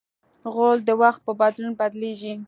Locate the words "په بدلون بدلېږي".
1.25-2.33